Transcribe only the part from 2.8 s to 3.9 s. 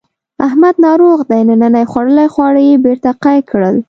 بېرته قی کړل.